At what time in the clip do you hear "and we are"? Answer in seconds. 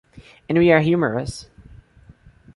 0.49-0.79